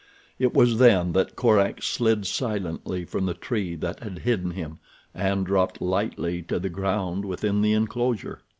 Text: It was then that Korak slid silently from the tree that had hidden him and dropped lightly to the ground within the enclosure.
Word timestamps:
It 0.39 0.55
was 0.55 0.79
then 0.79 1.11
that 1.11 1.35
Korak 1.35 1.83
slid 1.83 2.25
silently 2.25 3.05
from 3.05 3.27
the 3.27 3.35
tree 3.35 3.75
that 3.75 3.99
had 3.99 4.17
hidden 4.17 4.49
him 4.49 4.79
and 5.13 5.45
dropped 5.45 5.79
lightly 5.79 6.41
to 6.41 6.57
the 6.57 6.69
ground 6.69 7.23
within 7.23 7.61
the 7.61 7.73
enclosure. 7.73 8.41